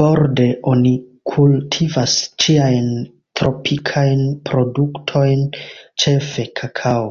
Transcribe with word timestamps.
Borde 0.00 0.46
oni 0.70 0.90
kultivas 1.32 2.14
ĉiajn 2.44 2.88
tropikajn 3.42 4.24
produktojn, 4.50 5.46
ĉefe 6.06 6.48
kakao. 6.64 7.08